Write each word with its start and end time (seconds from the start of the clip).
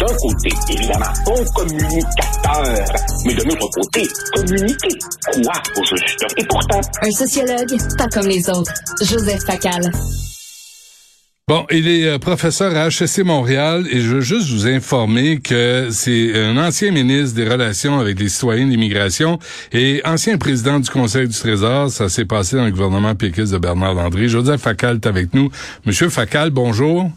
d'un 0.00 0.14
côté, 0.16 0.48
évidemment, 0.70 1.12
bon 1.26 1.44
communicateur, 1.54 2.84
mais 3.26 3.34
de 3.34 3.44
l'autre 3.44 3.68
côté, 3.74 4.08
communiquer 4.34 4.98
quoi 4.98 5.52
au 5.76 5.84
juste? 5.84 6.24
Et 6.38 6.44
pourtant, 6.44 6.80
Un 7.02 7.10
sociologue, 7.10 7.76
pas 7.98 8.08
comme 8.08 8.26
les 8.26 8.48
autres. 8.48 8.72
Joseph 9.02 9.44
Facal. 9.44 9.90
Bon, 11.46 11.66
il 11.70 11.88
est 11.88 12.06
euh, 12.06 12.18
professeur 12.18 12.74
à 12.76 12.86
HEC 12.86 13.24
Montréal 13.24 13.84
et 13.90 14.00
je 14.00 14.14
veux 14.14 14.20
juste 14.20 14.48
vous 14.50 14.68
informer 14.68 15.40
que 15.40 15.88
c'est 15.90 16.32
un 16.44 16.56
ancien 16.56 16.92
ministre 16.92 17.34
des 17.34 17.46
Relations 17.46 17.98
avec 17.98 18.20
les 18.20 18.28
citoyens 18.28 18.66
de 18.66 18.70
l'immigration 18.70 19.38
et 19.72 20.00
ancien 20.04 20.38
président 20.38 20.78
du 20.78 20.88
Conseil 20.88 21.26
du 21.26 21.34
Trésor. 21.34 21.90
Ça 21.90 22.08
s'est 22.08 22.24
passé 22.24 22.56
dans 22.56 22.64
le 22.64 22.70
gouvernement 22.70 23.16
péquiste 23.16 23.52
de 23.52 23.58
Bernard 23.58 23.94
Landry. 23.94 24.28
Joseph 24.28 24.60
Facal 24.60 24.96
est 24.96 25.06
avec 25.06 25.34
nous. 25.34 25.50
Monsieur 25.84 26.08
Facal, 26.08 26.50
bonjour. 26.50 27.10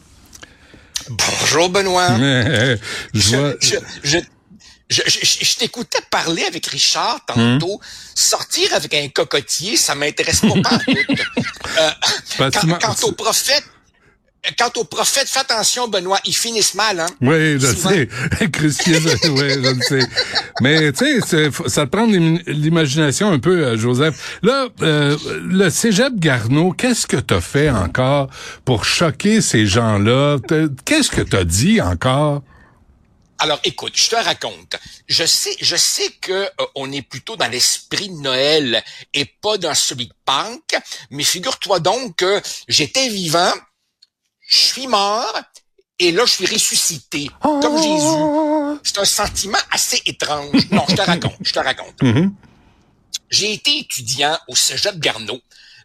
Bonjour 1.09 1.69
Benoît. 1.69 2.09
je 3.13 3.55
Je, 3.61 3.75
je, 4.03 4.17
je, 4.89 5.01
je, 5.07 5.19
je- 5.21 5.45
je 5.45 5.55
t'écoutais 5.57 5.99
parler 6.09 6.43
avec 6.43 6.65
Richard 6.67 7.19
tantôt. 7.25 7.79
Sortir 8.15 8.73
avec 8.73 8.93
un 8.93 9.07
cocotier, 9.09 9.75
ça 9.77 9.95
m'intéresse 9.95 10.41
pas 10.41 10.77
euh, 11.79 11.91
quant 12.79 12.95
au 13.03 13.11
prophète, 13.13 13.63
quant 14.57 14.71
au 14.75 14.83
prophète, 14.83 15.27
fais 15.27 15.39
attention 15.39 15.87
Benoît, 15.87 16.19
ils 16.25 16.35
finissent 16.35 16.75
mal, 16.75 16.99
hein. 16.99 17.05
Oui, 17.21 17.59
je 17.59 17.67
Souvent. 17.67 17.89
sais. 17.89 18.09
Christian, 18.51 18.93
oui, 18.93 19.49
je 19.53 19.69
le 19.69 19.81
sais. 19.81 20.07
Mais 20.61 20.91
tu 20.91 21.21
sais, 21.21 21.49
ça 21.67 21.85
te 21.85 21.91
prend 21.91 22.05
l'imagination 22.05 23.31
un 23.31 23.39
peu, 23.39 23.63
euh, 23.65 23.77
Joseph. 23.77 24.39
Là, 24.41 24.67
euh, 24.81 25.17
le 25.45 25.69
Cégep 25.69 26.13
Garneau, 26.15 26.71
qu'est-ce 26.71 27.07
que 27.07 27.17
t'as 27.17 27.41
fait 27.41 27.69
encore 27.69 28.29
pour 28.65 28.85
choquer 28.85 29.41
ces 29.41 29.65
gens-là? 29.65 30.37
Qu'est-ce 30.85 31.11
que 31.11 31.21
t'as 31.21 31.43
dit 31.45 31.79
encore? 31.81 32.41
Alors, 33.39 33.59
écoute, 33.63 33.93
je 33.95 34.09
te 34.09 34.15
raconte. 34.15 34.77
Je 35.07 35.25
sais, 35.25 35.55
je 35.59 35.75
sais 35.75 36.09
que 36.21 36.31
euh, 36.31 36.65
on 36.75 36.91
est 36.91 37.01
plutôt 37.01 37.35
dans 37.35 37.47
l'esprit 37.49 38.07
de 38.09 38.15
Noël 38.15 38.81
et 39.13 39.25
pas 39.25 39.57
dans 39.57 39.73
celui 39.73 40.07
de 40.07 40.13
Pâques, 40.25 40.81
mais 41.11 41.23
figure-toi 41.23 41.79
donc 41.79 42.15
que 42.15 42.41
j'étais 42.69 43.09
vivant, 43.09 43.51
je 44.47 44.57
suis 44.57 44.87
mort, 44.87 45.33
et 45.99 46.11
là, 46.11 46.25
je 46.25 46.31
suis 46.33 46.45
ressuscité, 46.45 47.29
comme 47.61 47.77
Jésus. 47.81 48.79
C'est 48.83 48.97
un 48.99 49.05
sentiment 49.05 49.57
assez 49.71 50.01
étrange. 50.05 50.67
Non, 50.71 50.85
je 50.89 50.95
te 50.95 51.01
raconte, 51.01 51.35
je 51.41 51.53
te 51.53 51.59
raconte. 51.59 51.95
J'ai 53.29 53.53
été 53.53 53.79
étudiant 53.79 54.37
au 54.47 54.55
Cégep 54.55 54.97
Garneau 54.99 55.39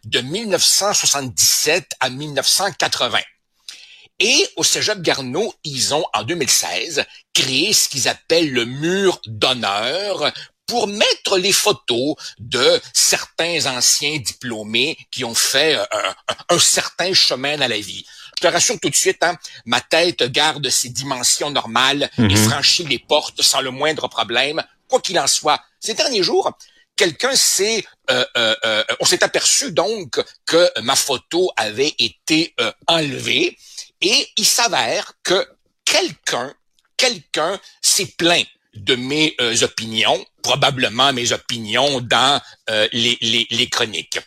de 0.05 0.19
1977 0.21 1.91
à 1.99 2.09
1980. 2.09 3.19
Et 4.19 4.47
au 4.57 4.63
Cégep 4.63 5.01
Garneau, 5.01 5.53
ils 5.63 5.93
ont, 5.93 6.03
en 6.13 6.23
2016, 6.23 7.05
créé 7.33 7.71
ce 7.73 7.87
qu'ils 7.89 8.07
appellent 8.09 8.51
le 8.51 8.65
mur 8.65 9.19
d'honneur 9.25 10.31
pour 10.67 10.87
mettre 10.87 11.37
les 11.37 11.53
photos 11.53 12.15
de 12.37 12.79
certains 12.93 13.65
anciens 13.65 14.17
diplômés 14.19 14.97
qui 15.09 15.23
ont 15.23 15.33
fait 15.33 15.75
euh, 15.75 15.83
un, 15.91 16.33
un- 16.33 16.55
un 16.55 16.59
certain 16.59 17.13
chemin 17.13 17.57
dans 17.57 17.69
la 17.69 17.79
vie. 17.79 18.05
Je 18.41 18.47
te 18.47 18.53
rassure 18.53 18.79
tout 18.79 18.89
de 18.89 18.95
suite, 18.95 19.21
hein, 19.21 19.37
ma 19.65 19.81
tête 19.81 20.23
garde 20.31 20.69
ses 20.69 20.87
dimensions 20.87 21.51
normales 21.51 22.09
et 22.17 22.35
franchit 22.37 22.85
les 22.85 22.99
portes 22.99 23.41
sans 23.41 23.59
le 23.59 23.69
moindre 23.69 24.07
problème, 24.07 24.63
quoi 24.87 25.01
qu'il 25.01 25.19
en 25.19 25.27
soit. 25.27 25.61
Ces 25.81 25.93
derniers 25.93 26.23
jours, 26.23 26.49
quelqu'un 26.95 27.35
s'est, 27.35 27.83
euh, 28.09 28.23
euh, 28.37 28.55
euh, 28.63 28.83
on 29.01 29.05
s'est 29.05 29.25
aperçu 29.25 29.73
donc 29.73 30.21
que 30.45 30.71
ma 30.81 30.95
photo 30.95 31.51
avait 31.57 31.93
été 31.99 32.53
euh, 32.61 32.71
enlevée 32.87 33.57
et 33.99 34.27
il 34.37 34.45
s'avère 34.45 35.11
que 35.21 35.45
quelqu'un, 35.83 36.53
quelqu'un 36.95 37.59
s'est 37.81 38.13
plaint 38.17 38.47
de 38.73 38.95
mes 38.95 39.35
euh, 39.41 39.53
opinions, 39.63 40.25
probablement 40.41 41.11
mes 41.11 41.33
opinions 41.33 41.99
dans 41.99 42.39
euh, 42.69 42.87
les, 42.93 43.17
les, 43.19 43.47
les 43.49 43.67
chroniques. 43.69 44.19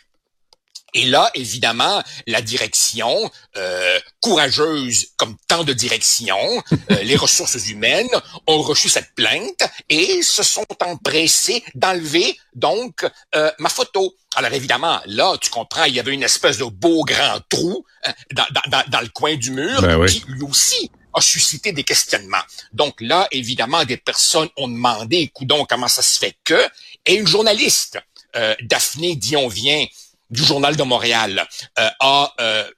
Et 0.93 1.05
là, 1.05 1.29
évidemment, 1.33 2.01
la 2.27 2.41
direction, 2.41 3.29
euh, 3.57 3.99
courageuse 4.21 5.07
comme 5.17 5.35
tant 5.47 5.63
de 5.63 5.73
directions, 5.73 6.63
euh, 6.91 7.03
les 7.03 7.15
ressources 7.15 7.67
humaines 7.67 8.09
ont 8.47 8.61
reçu 8.61 8.89
cette 8.89 9.13
plainte 9.15 9.63
et 9.89 10.21
se 10.21 10.43
sont 10.43 10.65
empressés 10.81 11.63
d'enlever 11.75 12.37
donc 12.55 13.05
euh, 13.35 13.51
ma 13.59 13.69
photo. 13.69 14.15
Alors 14.35 14.53
évidemment, 14.53 14.99
là, 15.05 15.35
tu 15.39 15.49
comprends, 15.49 15.83
il 15.85 15.93
y 15.93 15.99
avait 15.99 16.13
une 16.13 16.23
espèce 16.23 16.57
de 16.57 16.65
beau 16.65 17.03
grand 17.03 17.39
trou 17.49 17.85
hein, 18.03 18.13
dans, 18.33 18.45
dans, 18.67 18.83
dans, 18.87 19.01
le 19.01 19.09
coin 19.09 19.35
du 19.35 19.51
mur 19.51 19.81
Ben 19.81 19.97
oui. 19.97 20.07
qui 20.07 20.23
lui 20.27 20.41
aussi 20.41 20.89
a 21.13 21.21
suscité 21.21 21.71
des 21.71 21.83
questionnements. 21.83 22.41
Donc 22.71 22.99
là, 22.99 23.27
évidemment, 23.31 23.85
des 23.85 23.97
personnes 23.97 24.49
ont 24.57 24.67
demandé, 24.67 25.29
coudon, 25.33 25.65
comment 25.69 25.87
ça 25.87 26.01
se 26.01 26.17
fait 26.17 26.35
que, 26.43 26.67
et 27.05 27.15
une 27.15 27.27
journaliste, 27.27 27.99
euh, 28.35 28.55
Daphné 28.63 29.15
Dion-Vient, 29.15 29.85
du 30.33 30.43
Journal 30.43 30.75
de 30.75 30.83
Montréal, 30.83 31.47
euh, 31.79 31.89
a 31.99 32.33
euh, 32.41 32.69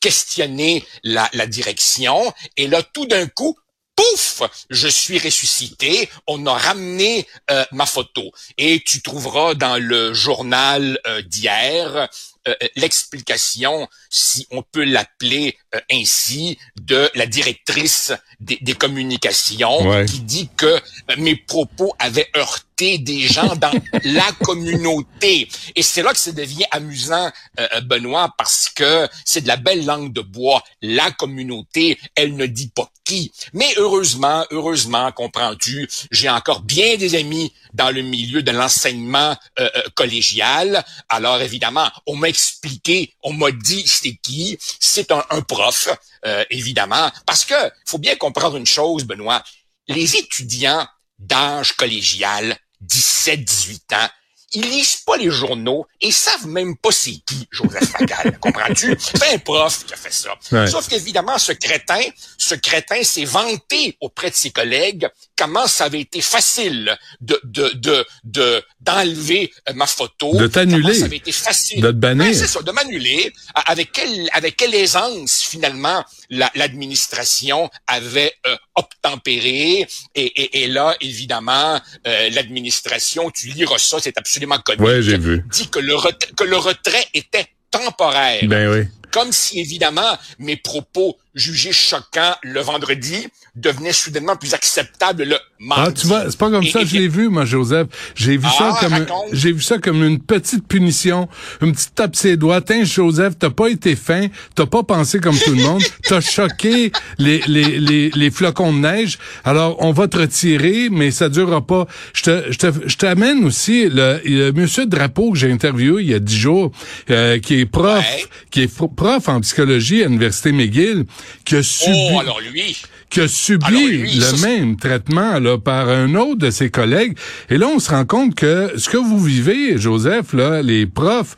questionné 0.00 0.84
la, 1.04 1.28
direction, 1.46 2.32
et 2.56 2.66
là, 2.66 2.82
tout 2.82 3.04
d'un 3.04 3.26
coup, 3.26 3.58
pouf, 3.96 4.42
je 4.70 4.88
suis 4.88 5.18
ressuscité, 5.18 6.08
on 6.26 6.46
a 6.46 6.54
ramené 6.54 7.26
euh, 7.50 7.64
ma 7.72 7.84
photo. 7.84 8.30
Et 8.56 8.82
tu 8.86 9.02
trouveras 9.02 9.54
dans 9.54 9.76
le 9.76 10.14
journal 10.14 10.98
d'hier 11.26 12.08
euh, 12.48 12.54
l'explication, 12.76 13.88
si 14.08 14.46
on 14.50 14.62
peut 14.62 14.84
l'appeler 14.84 15.56
euh, 15.74 15.80
ainsi, 15.92 16.58
de 16.80 17.10
la 17.14 17.26
directrice 17.26 18.12
des, 18.40 18.58
des 18.60 18.74
communications 18.74 19.86
Ouais. 19.88 20.06
qui 20.06 20.20
dit 20.20 20.48
que 20.56 20.66
euh, 20.66 20.80
mes 21.18 21.36
propos 21.36 21.94
avaient 21.98 22.28
heurté 22.36 22.98
des 22.98 23.20
gens 23.20 23.54
dans 23.56 23.72
la 24.04 24.32
communauté. 24.42 25.48
Et 25.76 25.82
c'est 25.82 26.02
là 26.02 26.12
que 26.12 26.18
ça 26.18 26.32
devient 26.32 26.64
amusant, 26.70 27.30
euh, 27.58 27.68
euh, 27.74 27.80
Benoît, 27.82 28.32
parce 28.38 28.70
que 28.74 29.06
c'est 29.24 29.42
de 29.42 29.48
la 29.48 29.56
belle 29.56 29.84
langue 29.84 30.12
de 30.12 30.22
bois. 30.22 30.62
La 30.80 31.10
communauté, 31.10 31.98
elle 32.14 32.36
ne 32.36 32.46
dit 32.46 32.70
pas 32.74 32.90
qui. 33.04 33.32
Mais 33.52 33.68
heureusement, 33.76 34.46
heureusement, 34.50 35.12
comprends-tu, 35.12 35.88
j'ai 36.10 36.30
encore 36.30 36.62
bien 36.62 36.96
des 36.96 37.16
amis 37.16 37.52
dans 37.74 37.90
le 37.90 38.00
milieu 38.02 38.42
de 38.42 38.50
l'enseignement 38.50 39.36
euh, 39.58 39.68
euh, 39.76 39.82
collégial. 39.94 40.82
Alors 41.10 41.40
évidemment, 41.42 41.88
on 42.06 42.16
m'a 42.16 42.29
expliqué, 42.30 43.14
on 43.22 43.32
m'a 43.32 43.50
dit 43.50 43.86
c'est 43.86 44.16
qui? 44.16 44.58
C'est 44.80 45.12
un, 45.12 45.24
un 45.30 45.42
prof, 45.42 45.88
euh, 46.24 46.44
évidemment, 46.50 47.10
parce 47.26 47.44
que 47.44 47.54
faut 47.86 47.98
bien 47.98 48.16
comprendre 48.16 48.56
une 48.56 48.66
chose, 48.66 49.04
Benoît. 49.04 49.42
Les 49.88 50.16
étudiants 50.16 50.86
d'âge 51.18 51.72
collégial, 51.72 52.56
17-18 52.82 53.94
ans, 53.94 54.08
ils 54.52 54.62
lisent 54.68 54.96
pas 55.06 55.16
les 55.16 55.30
journaux 55.30 55.86
et 56.00 56.10
savent 56.10 56.46
même 56.46 56.76
pas 56.76 56.90
c'est 56.92 57.12
qui 57.26 57.46
Joseph 57.50 57.88
Facal. 57.90 58.38
Comprends-tu? 58.40 58.96
C'est 58.98 59.34
un 59.34 59.38
prof 59.38 59.84
qui 59.86 59.94
a 59.94 59.96
fait 59.96 60.12
ça. 60.12 60.34
Ouais. 60.52 60.66
Sauf 60.66 60.88
qu'évidemment, 60.88 61.38
ce 61.38 61.52
crétin, 61.52 62.00
ce 62.38 62.54
crétin 62.54 63.02
s'est 63.02 63.24
vanté 63.24 63.96
auprès 64.00 64.30
de 64.30 64.34
ses 64.34 64.50
collègues 64.50 65.08
comment 65.36 65.66
ça 65.66 65.84
avait 65.84 66.00
été 66.00 66.20
facile 66.20 66.98
de, 67.22 67.40
de, 67.44 67.70
de, 67.70 68.06
de, 68.24 68.62
d'enlever 68.80 69.50
euh, 69.68 69.72
ma 69.72 69.86
photo? 69.86 70.34
De 70.36 70.46
t'annuler. 70.46 70.92
Ça 70.92 71.06
avait 71.06 71.16
été 71.16 71.32
facile? 71.32 71.80
De 71.80 71.86
te 71.88 71.92
bannir. 71.96 72.26
Ouais, 72.26 72.34
c'est 72.34 72.46
ça, 72.46 72.60
de 72.60 72.70
m'annuler. 72.72 73.32
Avec 73.54 73.90
quelle, 73.92 74.28
avec 74.32 74.56
quelle 74.58 74.74
aisance, 74.74 75.42
finalement, 75.42 76.04
la- 76.28 76.50
l'administration 76.54 77.70
avait 77.86 78.34
euh, 78.46 78.56
obtempéré? 78.74 79.86
Et, 80.14 80.24
et, 80.24 80.62
et 80.62 80.66
là, 80.66 80.94
évidemment, 81.00 81.80
euh, 82.06 82.28
l'administration, 82.30 83.30
tu 83.30 83.48
liras 83.48 83.78
ça, 83.78 83.98
c'est 84.00 84.18
absolument 84.18 84.39
comique. 84.58 84.80
Ouais, 84.80 85.02
j'ai 85.02 85.18
vu. 85.18 85.44
Dit 85.50 85.68
que 85.68 85.78
le, 85.78 85.94
que 86.36 86.44
le 86.44 86.56
retrait 86.56 87.06
était 87.14 87.46
temporaire. 87.70 88.40
Ben 88.44 88.70
oui. 88.70 88.88
Comme 89.12 89.32
si, 89.32 89.60
évidemment, 89.60 90.16
mes 90.38 90.56
propos 90.56 91.18
jugés 91.34 91.72
choquants 91.72 92.34
le 92.42 92.60
vendredi 92.60 93.28
devenaient 93.56 93.92
soudainement 93.92 94.36
plus 94.36 94.54
acceptables 94.54 95.24
le 95.24 95.36
mardi. 95.58 95.84
Ah, 95.88 95.92
tu 95.92 96.06
vois, 96.06 96.24
c'est 96.30 96.38
pas 96.38 96.50
comme 96.50 96.64
ça 96.64 96.80
que 96.80 96.86
je 96.86 96.96
l'ai 96.96 97.08
vu, 97.08 97.28
moi, 97.28 97.44
Joseph. 97.44 97.88
J'ai 98.14 98.36
vu 98.36 98.46
ça 98.46 98.72
Ah, 98.74 98.76
comme, 98.80 98.92
raconte. 98.92 99.26
j'ai 99.32 99.52
vu 99.52 99.60
ça 99.60 99.78
comme 99.78 100.04
une 100.04 100.20
petite 100.20 100.66
punition, 100.66 101.28
une 101.60 101.72
petite 101.72 101.94
tape 101.94 102.14
ses 102.16 102.36
doigts. 102.36 102.60
Tiens, 102.60 102.84
Joseph, 102.84 103.34
t'as 103.38 103.50
pas 103.50 103.68
été 103.68 103.96
fin, 103.96 104.28
t'as 104.54 104.66
pas 104.66 104.82
pensé 104.84 105.18
comme 105.20 105.36
tout 105.38 105.50
le 105.50 105.62
monde, 105.62 105.82
t'as 106.04 106.20
choqué 106.20 106.92
les, 107.18 107.40
les, 107.48 107.78
les, 107.80 108.10
les 108.10 108.30
flocons 108.30 108.72
de 108.72 108.78
neige. 108.78 109.18
Alors, 109.44 109.76
on 109.80 109.92
va 109.92 110.06
te 110.08 110.18
retirer, 110.18 110.88
mais 110.90 111.10
ça 111.10 111.28
durera 111.28 111.66
pas. 111.66 111.86
Je 112.14 112.22
te, 112.22 112.52
je 112.52 112.58
te, 112.58 112.66
je 112.86 112.96
t'amène 112.96 113.44
aussi 113.44 113.88
le, 113.88 114.20
le 114.24 114.52
monsieur 114.52 114.86
Drapeau 114.86 115.32
que 115.32 115.38
j'ai 115.38 115.50
interviewé 115.50 116.02
il 116.02 116.10
y 116.10 116.14
a 116.14 116.18
dix 116.20 116.36
jours, 116.38 116.70
euh, 117.10 117.38
qui 117.40 117.60
est 117.60 117.66
prof, 117.66 117.98
Ouais. 117.98 118.24
qui 118.50 118.62
est 118.62 118.72
prof 118.94 119.28
en 119.28 119.40
psychologie 119.40 120.02
à 120.02 120.06
l'université 120.06 120.52
McGill, 120.52 121.04
qui 121.44 121.56
a 121.56 121.62
subi, 121.62 122.10
Oh, 122.12 122.20
alors 122.20 122.40
lui, 122.40 122.76
qui 123.10 123.20
a 123.20 123.28
subi 123.28 123.70
lui, 123.70 124.14
le 124.14 124.20
ça, 124.20 124.46
même 124.46 124.76
traitement 124.76 125.38
là, 125.38 125.58
par 125.58 125.88
un 125.88 126.14
autre 126.14 126.38
de 126.38 126.50
ses 126.50 126.70
collègues. 126.70 127.16
Et 127.48 127.58
là, 127.58 127.66
on 127.66 127.78
se 127.78 127.90
rend 127.90 128.04
compte 128.04 128.34
que 128.34 128.72
ce 128.76 128.88
que 128.88 128.96
vous 128.96 129.18
vivez, 129.18 129.78
Joseph, 129.78 130.32
là, 130.32 130.62
les 130.62 130.86
profs, 130.86 131.36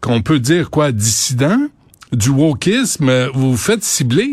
qu'on 0.00 0.22
peut 0.22 0.38
dire 0.38 0.70
quoi, 0.70 0.92
dissidents, 0.92 1.68
du 2.12 2.28
wokisme, 2.28 3.30
vous 3.34 3.52
vous 3.52 3.56
faites 3.56 3.82
cibler? 3.82 4.30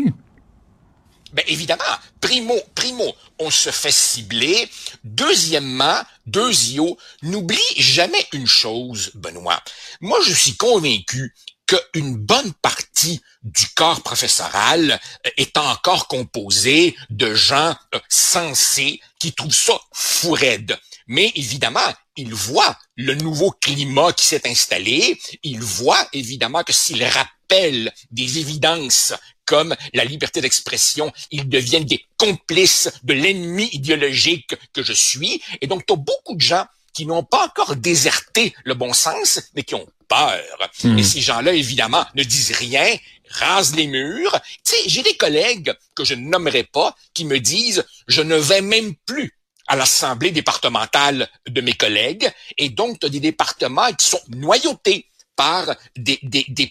Ben 1.32 1.44
évidemment, 1.48 1.82
primo, 2.20 2.54
primo, 2.74 3.14
on 3.38 3.50
se 3.50 3.70
fait 3.70 3.92
cibler. 3.92 4.68
Deuxièmement, 5.02 6.00
deuxio, 6.26 6.98
n'oublie 7.22 7.58
jamais 7.78 8.26
une 8.34 8.46
chose, 8.46 9.12
Benoît. 9.14 9.62
Moi, 10.02 10.18
je 10.26 10.34
suis 10.34 10.56
convaincu 10.56 11.34
qu'une 11.72 12.16
bonne 12.16 12.52
partie 12.54 13.20
du 13.42 13.66
corps 13.74 14.02
professoral 14.02 15.00
euh, 15.26 15.30
est 15.36 15.56
encore 15.56 16.08
composé 16.08 16.96
de 17.10 17.34
gens 17.34 17.74
euh, 17.94 17.98
sensés 18.08 19.00
qui 19.18 19.32
trouvent 19.32 19.54
ça 19.54 19.80
fou 19.92 20.32
raide. 20.32 20.78
Mais 21.06 21.32
évidemment, 21.34 21.80
ils 22.16 22.34
voient 22.34 22.78
le 22.96 23.14
nouveau 23.14 23.50
climat 23.50 24.12
qui 24.12 24.26
s'est 24.26 24.48
installé. 24.48 25.18
Ils 25.42 25.60
voient 25.60 26.06
évidemment 26.12 26.62
que 26.62 26.72
s'ils 26.72 27.04
rappellent 27.04 27.92
des 28.10 28.38
évidences 28.38 29.14
comme 29.44 29.74
la 29.92 30.04
liberté 30.04 30.40
d'expression, 30.40 31.12
ils 31.30 31.48
deviennent 31.48 31.84
des 31.84 32.06
complices 32.16 32.90
de 33.02 33.12
l'ennemi 33.12 33.68
idéologique 33.72 34.54
que 34.72 34.82
je 34.82 34.92
suis. 34.92 35.42
Et 35.60 35.66
donc, 35.66 35.84
tu 35.84 35.94
beaucoup 35.96 36.36
de 36.36 36.40
gens 36.40 36.64
qui 36.92 37.06
n'ont 37.06 37.24
pas 37.24 37.46
encore 37.46 37.76
déserté 37.76 38.54
le 38.64 38.74
bon 38.74 38.92
sens, 38.92 39.40
mais 39.54 39.62
qui 39.62 39.74
ont 39.74 39.86
peur. 40.08 40.70
Et 40.84 41.02
ces 41.02 41.20
gens-là, 41.20 41.52
évidemment, 41.54 42.04
ne 42.14 42.22
disent 42.22 42.52
rien, 42.52 42.86
rasent 43.30 43.74
les 43.74 43.86
murs. 43.86 44.38
Tu 44.64 44.74
sais, 44.74 44.88
j'ai 44.88 45.02
des 45.02 45.16
collègues 45.16 45.74
que 45.94 46.04
je 46.04 46.14
ne 46.14 46.28
nommerai 46.28 46.64
pas 46.64 46.94
qui 47.14 47.24
me 47.24 47.38
disent, 47.40 47.84
je 48.08 48.22
ne 48.22 48.36
vais 48.36 48.60
même 48.60 48.94
plus 49.06 49.32
à 49.68 49.76
l'Assemblée 49.76 50.32
départementale 50.32 51.28
de 51.48 51.60
mes 51.60 51.72
collègues. 51.72 52.30
Et 52.58 52.68
donc, 52.68 53.00
tu 53.00 53.06
as 53.06 53.08
des 53.08 53.20
départements 53.20 53.92
qui 53.92 54.06
sont 54.06 54.20
noyautés 54.28 55.06
par 55.36 55.74
des, 55.96 56.18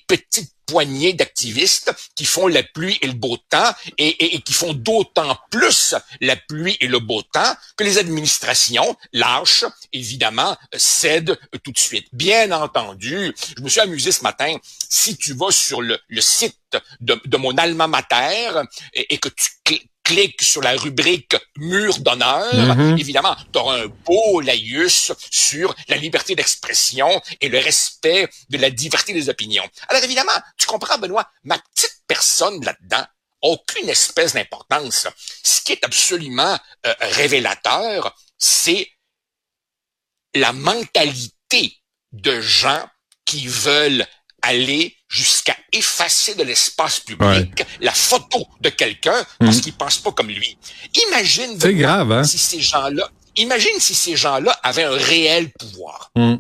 petites 0.08 0.54
poignées 0.66 1.14
d'activistes 1.14 1.94
qui 2.16 2.26
font 2.26 2.48
la 2.48 2.64
pluie 2.64 2.98
et 3.02 3.08
le 3.08 3.14
beau 3.14 3.38
temps 3.50 3.74
et, 3.98 4.42
qui 4.42 4.54
font 4.54 4.74
d'autant 4.74 5.38
plus 5.50 5.96
la 6.22 6.36
pluie 6.36 6.78
et 6.80 6.88
le 6.88 7.00
beau 7.00 7.22
temps 7.22 7.56
que 7.76 7.84
les 7.84 7.98
administrations 7.98 8.96
lâches, 9.12 9.66
évidemment, 9.92 10.58
cèdent 10.76 11.38
tout 11.64 11.72
de 11.72 11.78
suite. 11.78 12.08
Bien 12.14 12.52
entendu, 12.52 13.34
je 13.58 13.62
me 13.62 13.70
suis 13.70 13.82
amusé 13.82 14.12
ce 14.12 14.24
matin. 14.24 14.56
Si 14.90 15.18
tu 15.18 15.34
vas 15.34 15.52
sur 15.52 15.82
le, 15.82 16.00
site 16.20 16.58
de, 17.02 17.38
mon 17.38 17.58
alma 17.58 17.88
mater 17.88 18.62
et, 18.94 19.14
et 19.14 19.18
que 19.18 19.30
tu 19.30 19.50
cl- 19.66 19.91
cliques 20.12 20.42
sur 20.42 20.62
la 20.62 20.74
rubrique 20.76 21.36
mur 21.58 21.98
d'honneur, 22.00 22.76
Mhm. 22.76 22.98
évidemment, 23.00 23.36
tu 23.52 23.60
auras 23.60 23.80
un 23.84 23.88
beau 23.88 24.42
laïus 24.42 25.12
sur 25.32 25.74
la 25.88 25.96
liberté 25.96 26.36
d'expression 26.36 27.22
et 27.40 27.50
le 27.50 27.60
respect 27.60 28.30
de 28.50 28.58
la 28.58 28.70
diversité 28.70 29.14
des 29.14 29.30
opinions. 29.30 29.68
Alors 29.90 30.04
évidemment, 30.04 30.40
tu 30.58 30.68
comprends, 30.68 30.98
Benoît, 30.98 31.28
ma 31.44 31.58
petite 31.58 31.98
personne 32.08 32.64
là-dedans, 32.64 33.06
aucune 33.42 33.90
espèce 33.90 34.34
d'importance. 34.34 35.08
Ce 35.44 35.62
qui 35.62 35.72
est 35.72 35.84
absolument 35.84 36.58
euh, 36.86 36.94
révélateur, 37.00 38.16
c'est 38.38 38.88
la 40.34 40.54
mentalité 40.54 41.78
de 42.12 42.40
gens 42.42 42.86
qui 43.26 43.48
veulent 43.48 44.06
aller 44.42 44.96
jusqu'à 45.08 45.56
effacer 45.72 46.36
de 46.36 46.44
l'espace 46.44 47.00
public 47.00 47.64
la 47.82 47.92
photo 47.92 48.48
de 48.62 48.70
quelqu'un 48.70 49.26
parce 49.40 49.58
Mhm. 49.58 49.62
qu'ils 49.62 49.74
pensent 49.74 49.98
pas 50.00 50.12
comme 50.12 50.30
lui. 50.30 50.58
Imagine 51.08 51.58
C'est 51.60 51.74
grave, 51.74 52.12
hein? 52.12 52.24
si 52.24 52.38
ces 52.38 52.60
gens-là, 52.62 53.10
imagine 53.36 53.80
si 53.80 53.94
ces 53.96 54.16
gens-là 54.16 54.52
avaient 54.64 54.84
un 54.84 54.92
réel 54.98 55.52
pouvoir. 55.52 56.12
Mm. 56.16 56.36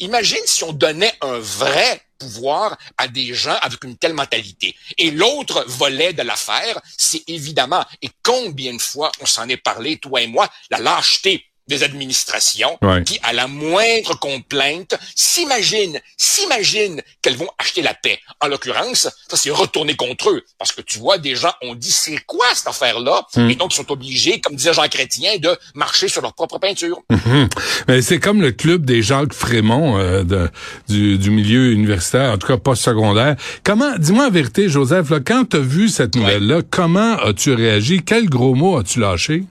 Imagine 0.00 0.38
si 0.46 0.62
on 0.64 0.72
donnait 0.72 1.12
un 1.22 1.38
vrai 1.38 2.02
pouvoir 2.18 2.76
à 2.96 3.06
des 3.08 3.32
gens 3.34 3.56
avec 3.62 3.82
une 3.84 3.96
telle 3.96 4.14
mentalité. 4.14 4.74
Et 4.96 5.10
l'autre 5.10 5.64
volet 5.68 6.12
de 6.12 6.22
l'affaire, 6.22 6.80
c'est 6.96 7.22
évidemment, 7.28 7.84
et 8.02 8.10
combien 8.22 8.74
de 8.74 8.80
fois 8.80 9.10
on 9.20 9.26
s'en 9.26 9.48
est 9.48 9.56
parlé, 9.56 9.96
toi 9.98 10.20
et 10.20 10.26
moi, 10.26 10.48
la 10.70 10.78
lâcheté 10.78 11.44
des 11.68 11.82
administrations 11.84 12.78
Ouais. 12.82 13.04
qui, 13.04 13.18
à 13.22 13.32
la 13.32 13.46
moindre 13.46 14.18
complainte, 14.18 14.98
s'imaginent, 15.14 16.00
s'imaginent 16.16 17.00
qu'elles 17.22 17.36
vont 17.36 17.48
acheter 17.58 17.82
la 17.82 17.94
paix. 17.94 18.18
En 18.40 18.48
l'occurrence, 18.48 19.08
ça 19.28 19.36
c'est 19.36 19.50
retourné 19.50 19.94
contre 19.94 20.30
eux. 20.30 20.42
Parce 20.58 20.72
que 20.72 20.80
tu 20.80 20.98
vois, 20.98 21.18
des 21.18 21.36
gens 21.36 21.52
ont 21.62 21.74
dit, 21.74 21.92
c'est 21.92 22.18
quoi 22.26 22.46
cette 22.54 22.66
affaire-là? 22.68 23.26
Hmm. 23.36 23.50
Et 23.50 23.54
donc, 23.54 23.72
ils 23.72 23.76
sont 23.76 23.90
obligés, 23.92 24.40
comme 24.40 24.56
disait 24.56 24.72
Jean 24.72 24.88
Chrétien, 24.88 25.36
de 25.38 25.56
marcher 25.74 26.08
sur 26.08 26.22
leur 26.22 26.34
propre 26.34 26.58
peinture. 26.58 27.00
Mhm. 27.10 27.48
Mais 27.88 28.02
c'est 28.02 28.18
comme 28.18 28.40
le 28.40 28.52
club 28.52 28.84
des 28.84 29.02
Jacques 29.02 29.32
Frémont 29.32 29.98
euh, 29.98 30.24
de- 30.24 30.48
du, 30.88 31.18
du 31.18 31.30
milieu 31.30 31.72
universitaire, 31.72 32.32
en 32.32 32.38
tout 32.38 32.46
cas 32.46 32.56
pas 32.56 32.74
secondaire. 32.74 33.36
Comment, 33.64 33.96
dis-moi 33.98 34.24
la 34.24 34.30
vérité, 34.30 34.68
Joseph, 34.68 35.10
là, 35.10 35.18
quand 35.24 35.44
tu 35.50 35.56
as 35.56 35.60
vu 35.60 35.88
cette 35.88 36.14
nouvelle-là, 36.16 36.62
comment 36.70 37.16
as-tu 37.18 37.52
réagi? 37.52 38.02
Quel 38.04 38.28
gros 38.28 38.54
mot 38.54 38.78
as-tu 38.78 39.00
lâché? 39.00 39.44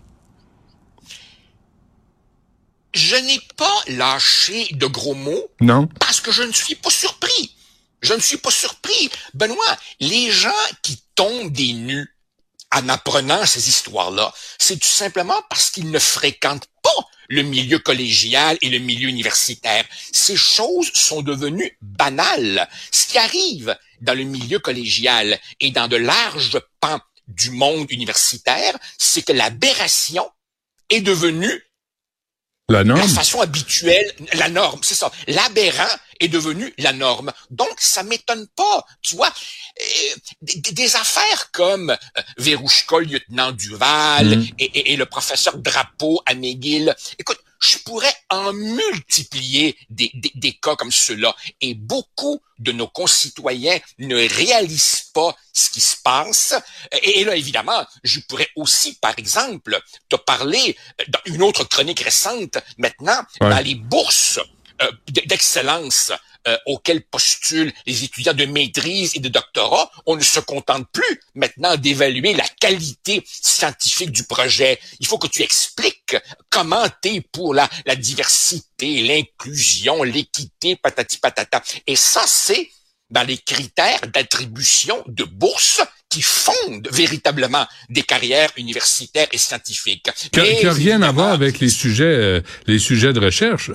Je 2.97 3.15
n'ai 3.15 3.39
pas 3.55 3.83
lâché 3.89 4.69
de 4.71 4.87
gros 4.87 5.13
mots 5.13 5.51
Non? 5.61 5.87
parce 5.99 6.19
que 6.19 6.31
je 6.31 6.41
ne 6.41 6.51
suis 6.51 6.73
pas 6.73 6.89
surpris. 6.89 7.55
Je 8.01 8.15
ne 8.15 8.19
suis 8.19 8.37
pas 8.37 8.49
surpris. 8.49 9.09
Benoît, 9.35 9.77
les 9.99 10.31
gens 10.31 10.49
qui 10.81 10.99
tombent 11.13 11.51
des 11.51 11.73
nues 11.73 12.15
en 12.71 12.89
apprenant 12.89 13.45
ces 13.45 13.69
histoires-là, 13.69 14.33
c'est 14.57 14.79
tout 14.79 14.87
simplement 14.87 15.39
parce 15.47 15.69
qu'ils 15.69 15.91
ne 15.91 15.99
fréquentent 15.99 16.69
pas 16.81 17.07
le 17.29 17.43
milieu 17.43 17.77
collégial 17.77 18.57
et 18.61 18.69
le 18.69 18.79
milieu 18.79 19.09
universitaire. 19.09 19.85
Ces 20.11 20.35
choses 20.35 20.91
sont 20.95 21.21
devenues 21.21 21.77
banales. 21.81 22.67
Ce 22.91 23.05
qui 23.05 23.19
arrive 23.19 23.77
dans 24.01 24.15
le 24.15 24.23
milieu 24.23 24.57
collégial 24.57 25.39
et 25.59 25.69
dans 25.69 25.87
de 25.87 25.97
larges 25.97 26.59
pans 26.79 27.01
du 27.27 27.51
monde 27.51 27.91
universitaire, 27.91 28.75
c'est 28.97 29.21
que 29.21 29.33
l'aberration 29.33 30.27
est 30.89 31.01
devenue 31.01 31.63
La 32.69 32.83
norme? 32.83 32.99
la 32.99 33.07
façon 33.07 33.39
habituelle, 33.39 34.11
la 34.33 34.49
norme, 34.49 34.81
c'est 34.83 34.95
ça. 34.95 35.09
L'aberrant 35.27 35.87
est 36.19 36.27
devenu 36.27 36.73
la 36.77 36.91
norme. 36.91 37.31
Donc, 37.49 37.69
ça 37.77 38.03
m'étonne 38.03 38.45
pas. 38.57 38.85
Tu 39.01 39.15
vois, 39.15 39.29
euh, 39.79 40.15
des, 40.41 40.59
des 40.73 40.95
affaires 40.97 41.49
comme 41.51 41.91
euh, 41.91 42.21
lieutenant 42.99 43.51
Duval, 43.53 44.37
Mhm. 44.39 44.47
et, 44.59 44.65
et- 44.65 44.93
et 44.93 44.95
le 44.97 45.05
professeur 45.05 45.57
Drapeau 45.57 46.21
à 46.25 46.33
McGill. 46.33 46.93
Écoute, 47.17 47.39
je 47.67 47.77
pourrais 47.79 48.13
en 48.29 48.53
multiplier 48.53 49.77
des, 49.89 50.09
des, 50.13 50.31
des 50.35 50.53
cas 50.53 50.75
comme 50.75 50.91
ceux-là. 50.91 51.35
Et 51.61 51.73
beaucoup 51.73 52.39
de 52.59 52.71
nos 52.71 52.87
concitoyens 52.87 53.79
ne 53.99 54.15
réalisent 54.41 55.11
pas 55.13 55.35
ce 55.53 55.69
qui 55.69 55.81
se 55.81 55.97
passe. 56.03 56.55
Et, 57.03 57.19
et 57.21 57.23
là, 57.25 57.35
évidemment, 57.35 57.85
je 58.03 58.19
pourrais 58.27 58.49
aussi, 58.55 58.95
par 58.95 59.15
exemple, 59.17 59.79
te 60.09 60.15
parler 60.15 60.75
euh, 61.01 61.03
dans 61.09 61.19
une 61.25 61.43
autre 61.43 61.63
chronique 61.65 61.99
récente 62.01 62.57
maintenant, 62.77 63.21
Ouais. 63.41 63.49
dans 63.49 63.59
les 63.59 63.75
bourses 63.75 64.39
euh, 64.81 64.91
d'excellence 65.25 66.11
euh, 66.47 66.57
auxquelles 66.65 67.03
postulent 67.03 67.73
les 67.85 68.03
étudiants 68.03 68.33
de 68.33 68.45
maîtrise 68.45 69.11
et 69.15 69.19
de 69.19 69.29
doctorat, 69.29 69.91
on 70.05 70.15
ne 70.15 70.23
se 70.23 70.39
contente 70.39 70.87
plus 70.91 71.21
maintenant 71.35 71.75
d'évaluer 71.75 72.33
la 72.33 72.47
qualité 72.59 73.23
scientifique 73.25 74.11
du 74.11 74.23
projet. 74.23 74.79
Il 74.99 75.07
faut 75.07 75.17
que 75.17 75.27
tu 75.27 75.41
expliques 75.43 76.15
comment 76.49 76.85
t'es 77.01 77.21
pour 77.21 77.53
la 77.53 77.67
diversité, 77.97 79.01
l'inclusion, 79.01 80.03
l'équité, 80.03 80.75
patati 80.75 81.17
patata. 81.17 81.61
Et 81.85 81.95
ça, 81.95 82.23
c'est 82.27 82.69
dans 83.09 83.23
les 83.23 83.37
critères 83.37 84.01
d'attribution 84.13 85.03
de 85.07 85.23
bourse 85.23 85.81
qui 86.09 86.21
fondent 86.21 86.87
véritablement 86.91 87.67
des 87.89 88.03
carrières 88.03 88.51
universitaires 88.57 89.27
et 89.31 89.37
scientifiques. 89.37 90.09
Qui 90.31 90.65
n'a 90.65 90.73
rien 90.73 91.01
à 91.01 91.11
voir 91.11 91.31
avec 91.31 91.59
les 91.59 91.69
sujets, 91.69 92.05
euh, 92.05 92.41
les 92.65 92.79
sujets 92.79 93.13
de 93.13 93.19
recherche. 93.19 93.71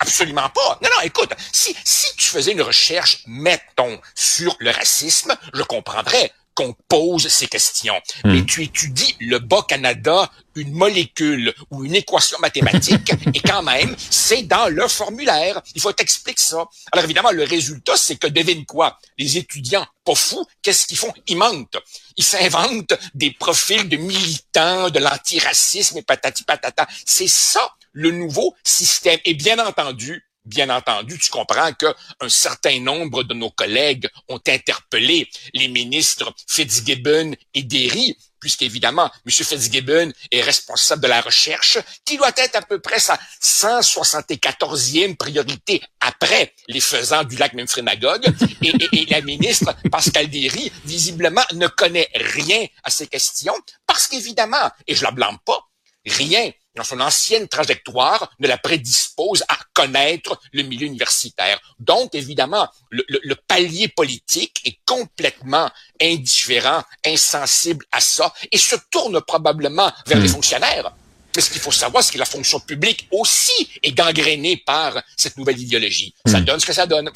Absolument 0.00 0.50
pas. 0.50 0.78
Non, 0.82 0.88
non, 0.96 1.02
écoute, 1.02 1.30
si, 1.50 1.74
si 1.84 2.14
tu 2.16 2.26
faisais 2.26 2.52
une 2.52 2.62
recherche, 2.62 3.22
mettons, 3.26 4.00
sur 4.14 4.54
le 4.58 4.70
racisme, 4.70 5.34
je 5.54 5.62
comprendrais 5.62 6.32
qu'on 6.54 6.74
pose 6.88 7.28
ces 7.28 7.46
questions. 7.46 7.98
Hmm. 8.24 8.32
Mais 8.32 8.44
tu 8.44 8.62
étudies 8.62 9.16
le 9.20 9.38
Bas-Canada, 9.38 10.30
une 10.54 10.72
molécule 10.72 11.54
ou 11.70 11.84
une 11.84 11.94
équation 11.94 12.38
mathématique, 12.40 13.12
et 13.34 13.40
quand 13.40 13.62
même, 13.62 13.94
c'est 14.10 14.42
dans 14.42 14.68
le 14.68 14.86
formulaire. 14.88 15.60
Il 15.74 15.80
faut 15.80 15.92
t'expliquer 15.92 16.42
ça. 16.42 16.64
Alors 16.92 17.04
évidemment, 17.04 17.30
le 17.30 17.44
résultat, 17.44 17.96
c'est 17.96 18.16
que 18.16 18.26
devine 18.26 18.66
quoi? 18.66 18.98
Les 19.18 19.38
étudiants, 19.38 19.86
pas 20.04 20.14
fous, 20.14 20.46
qu'est-ce 20.62 20.86
qu'ils 20.86 20.98
font? 20.98 21.12
Ils 21.26 21.36
mentent. 21.36 21.78
Ils 22.16 22.24
s'inventent 22.24 22.94
des 23.14 23.30
profils 23.30 23.88
de 23.88 23.96
militants, 23.96 24.90
de 24.90 24.98
l'antiracisme 24.98 25.98
et 25.98 26.02
patati 26.02 26.44
patata. 26.44 26.86
C'est 27.06 27.28
ça 27.28 27.74
le 27.92 28.10
nouveau 28.10 28.54
système. 28.64 29.18
Et 29.24 29.34
bien 29.34 29.64
entendu, 29.64 30.24
Bien 30.44 30.70
entendu, 30.70 31.18
tu 31.20 31.30
comprends 31.30 31.72
qu'un 31.72 31.94
certain 32.28 32.80
nombre 32.80 33.22
de 33.22 33.32
nos 33.32 33.50
collègues 33.50 34.08
ont 34.28 34.40
interpellé 34.48 35.28
les 35.54 35.68
ministres 35.68 36.34
Fitzgibbon 36.48 37.32
et 37.54 37.62
Derry, 37.62 38.16
puisqu'évidemment, 38.40 39.08
M. 39.24 39.32
Fitzgibbon 39.32 40.12
est 40.32 40.42
responsable 40.42 41.02
de 41.02 41.06
la 41.06 41.20
recherche, 41.20 41.78
qui 42.04 42.16
doit 42.16 42.32
être 42.36 42.56
à 42.56 42.62
peu 42.62 42.80
près 42.80 42.98
sa 42.98 43.20
174e 43.40 45.16
priorité 45.16 45.80
après 46.00 46.52
les 46.66 46.80
faisans 46.80 47.22
du 47.22 47.36
lac 47.36 47.52
Memphremagog. 47.52 48.26
Et, 48.62 48.72
et, 49.00 49.06
la 49.06 49.20
ministre 49.20 49.72
Pascal 49.92 50.28
Derry, 50.28 50.72
visiblement, 50.84 51.44
ne 51.52 51.68
connaît 51.68 52.08
rien 52.14 52.66
à 52.82 52.90
ces 52.90 53.06
questions, 53.06 53.54
parce 53.86 54.08
qu'évidemment, 54.08 54.70
et 54.88 54.96
je 54.96 55.04
la 55.04 55.12
blâme 55.12 55.38
pas, 55.44 55.68
rien 56.04 56.50
dans 56.74 56.84
son 56.84 57.00
ancienne 57.00 57.48
trajectoire, 57.48 58.30
ne 58.38 58.48
la 58.48 58.58
prédispose 58.58 59.44
à 59.48 59.58
connaître 59.74 60.40
le 60.52 60.62
milieu 60.62 60.86
universitaire. 60.86 61.60
Donc, 61.78 62.14
évidemment, 62.14 62.68
le, 62.90 63.04
le 63.08 63.34
palier 63.34 63.88
politique 63.88 64.60
est 64.64 64.78
complètement 64.86 65.70
indifférent, 66.00 66.82
insensible 67.04 67.84
à 67.92 68.00
ça, 68.00 68.32
et 68.50 68.58
se 68.58 68.76
tourne 68.90 69.20
probablement 69.20 69.92
vers 70.06 70.18
les 70.18 70.28
hmm. 70.28 70.32
fonctionnaires. 70.32 70.92
Mais 71.34 71.42
ce 71.42 71.50
qu'il 71.50 71.60
faut 71.60 71.72
savoir, 71.72 72.02
c'est 72.02 72.12
que 72.12 72.18
la 72.18 72.24
fonction 72.24 72.60
publique 72.60 73.08
aussi 73.10 73.68
est 73.82 73.92
gangrénée 73.92 74.56
par 74.56 75.02
cette 75.16 75.36
nouvelle 75.38 75.60
idéologie. 75.60 76.14
Ça 76.26 76.40
hmm. 76.40 76.44
donne 76.44 76.60
ce 76.60 76.66
que 76.66 76.72
ça 76.72 76.86
donne. 76.86 77.10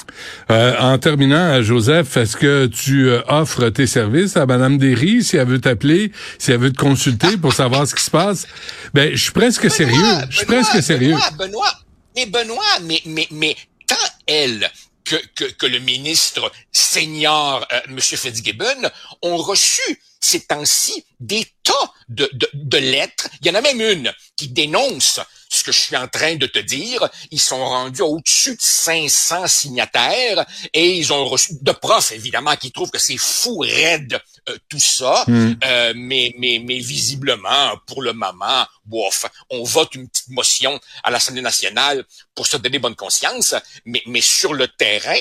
Euh, 0.50 0.76
en 0.78 0.98
terminant, 0.98 1.62
Joseph, 1.62 2.16
est-ce 2.16 2.36
que 2.36 2.66
tu 2.66 3.08
euh, 3.08 3.22
offres 3.28 3.68
tes 3.68 3.86
services 3.86 4.36
à 4.36 4.46
Madame 4.46 4.78
Derry 4.78 5.22
si 5.22 5.36
elle 5.36 5.48
veut 5.48 5.60
t'appeler, 5.60 6.12
si 6.38 6.52
elle 6.52 6.58
veut 6.58 6.72
te 6.72 6.78
consulter 6.78 7.36
pour 7.36 7.52
savoir 7.52 7.86
ce 7.86 7.94
qui 7.94 8.02
se 8.02 8.10
passe? 8.10 8.46
Ben, 8.94 9.14
je 9.14 9.22
suis 9.22 9.32
presque 9.32 9.70
sérieux. 9.70 10.04
Je 10.30 10.38
suis 10.38 10.46
presque 10.46 10.82
sérieux. 10.82 11.14
Benoît, 11.14 11.30
Benoît, 11.38 11.80
mais 12.14 12.26
Benoît, 12.26 12.80
mais, 12.82 13.02
mais, 13.04 13.28
mais 13.30 13.56
quand 13.88 14.10
elle 14.26 14.70
que, 15.04 15.16
que, 15.36 15.44
que, 15.44 15.66
le 15.66 15.78
ministre 15.78 16.50
senior, 16.72 17.66
euh, 17.72 17.80
M. 17.88 18.00
Fitzgibbon, 18.00 18.90
ont 19.22 19.36
reçu 19.36 20.00
ces 20.20 20.40
temps-ci 20.40 21.04
des 21.20 21.46
tas 21.62 21.92
de, 22.08 22.28
de, 22.32 22.48
de, 22.54 22.78
lettres. 22.78 23.28
Il 23.40 23.46
y 23.46 23.50
en 23.50 23.54
a 23.54 23.60
même 23.60 23.80
une 23.80 24.12
qui 24.36 24.48
dénonce 24.48 25.20
ce 25.48 25.64
que 25.64 25.72
je 25.72 25.78
suis 25.78 25.96
en 25.96 26.08
train 26.08 26.36
de 26.36 26.46
te 26.46 26.58
dire. 26.58 27.08
Ils 27.30 27.40
sont 27.40 27.64
rendus 27.64 28.02
au-dessus 28.02 28.56
de 28.56 28.60
500 28.60 29.46
signataires 29.46 30.44
et 30.72 30.96
ils 30.96 31.12
ont 31.12 31.26
reçu 31.26 31.52
de 31.60 31.72
profs, 31.72 32.12
évidemment, 32.12 32.56
qui 32.56 32.72
trouvent 32.72 32.90
que 32.90 32.98
c'est 32.98 33.16
fou, 33.16 33.58
raide, 33.58 34.20
euh, 34.48 34.56
tout 34.68 34.78
ça. 34.78 35.24
Hmm. 35.26 35.54
Euh, 35.64 35.92
mais, 35.96 36.34
mais, 36.38 36.60
mais 36.64 36.78
visiblement, 36.78 37.76
pour 37.86 38.02
le 38.02 38.12
moment, 38.12 38.66
bof, 38.84 39.26
on 39.50 39.62
vote 39.64 39.94
une 39.94 40.08
petite 40.08 40.28
motion 40.28 40.78
à 41.02 41.10
l'Assemblée 41.10 41.42
nationale 41.42 42.04
pour 42.34 42.46
se 42.46 42.56
donner 42.56 42.78
bonne 42.78 42.96
conscience. 42.96 43.54
Mais, 43.84 44.02
mais 44.06 44.20
sur 44.20 44.54
le 44.54 44.68
terrain, 44.68 45.18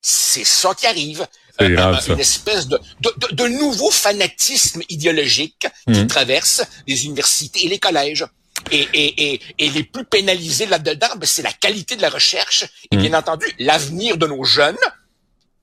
c'est 0.00 0.44
ça 0.44 0.74
qui 0.74 0.86
arrive. 0.86 1.26
Euh, 1.60 1.94
une 2.08 2.20
espèce 2.20 2.68
de, 2.68 2.78
de, 3.00 3.34
de, 3.34 3.46
nouveau 3.48 3.90
fanatisme 3.90 4.80
idéologique 4.88 5.66
qui 5.92 6.02
hmm. 6.02 6.06
traverse 6.06 6.62
les 6.86 7.04
universités 7.04 7.66
et 7.66 7.68
les 7.68 7.80
collèges. 7.80 8.24
Et, 8.70 8.88
et, 8.92 9.32
et, 9.32 9.40
et 9.58 9.70
les 9.70 9.82
plus 9.84 10.04
pénalisés 10.04 10.66
là-dedans, 10.66 11.08
ben, 11.16 11.26
c'est 11.26 11.42
la 11.42 11.52
qualité 11.52 11.96
de 11.96 12.02
la 12.02 12.10
recherche 12.10 12.64
et 12.90 12.96
hmm. 12.96 13.00
bien 13.00 13.14
entendu 13.14 13.46
l'avenir 13.58 14.18
de 14.18 14.26
nos 14.26 14.44
jeunes 14.44 14.76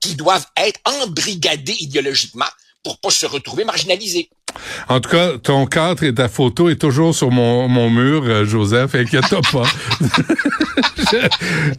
qui 0.00 0.16
doivent 0.16 0.46
être 0.56 0.80
embrigadés 0.84 1.76
idéologiquement 1.80 2.46
pour 2.82 2.98
pas 2.98 3.10
se 3.10 3.26
retrouver 3.26 3.64
marginalisés. 3.64 4.30
En 4.88 5.00
tout 5.00 5.10
cas, 5.10 5.32
ton 5.42 5.66
cadre 5.66 6.04
et 6.04 6.14
ta 6.14 6.28
photo 6.28 6.68
est 6.68 6.76
toujours 6.76 7.14
sur 7.14 7.30
mon, 7.30 7.68
mon 7.68 7.90
mur, 7.90 8.22
euh, 8.24 8.44
Joseph, 8.44 8.94
inquiète-toi 8.94 9.40
pas. 9.52 9.64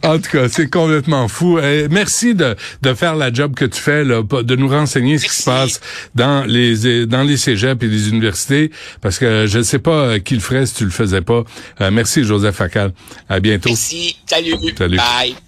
en 0.08 0.18
tout 0.18 0.30
cas, 0.30 0.48
c'est 0.48 0.68
complètement 0.68 1.28
fou. 1.28 1.58
Et 1.58 1.88
merci 1.90 2.34
de, 2.34 2.56
de 2.82 2.94
faire 2.94 3.16
la 3.16 3.32
job 3.32 3.54
que 3.54 3.64
tu 3.64 3.80
fais, 3.80 4.04
là, 4.04 4.22
de 4.22 4.56
nous 4.56 4.68
renseigner 4.68 5.18
ce 5.18 5.26
qui 5.26 5.34
se 5.34 5.44
passe 5.44 5.80
dans 6.14 6.44
les 6.46 7.06
dans 7.06 7.22
les 7.22 7.36
cégeps 7.36 7.82
et 7.82 7.88
les 7.88 8.08
universités, 8.08 8.70
parce 9.00 9.18
que 9.18 9.46
je 9.46 9.58
ne 9.58 9.62
sais 9.62 9.78
pas 9.78 9.90
euh, 9.90 10.18
qui 10.18 10.34
le 10.34 10.40
ferait 10.40 10.66
si 10.66 10.74
tu 10.74 10.84
le 10.84 10.90
faisais 10.90 11.22
pas. 11.22 11.44
Euh, 11.80 11.90
merci, 11.90 12.24
Joseph 12.24 12.56
Facal. 12.56 12.92
À 13.28 13.40
bientôt. 13.40 13.70
Merci. 13.70 14.16
Salut. 14.26 14.54
Salut. 14.76 14.96
Bye. 14.96 15.47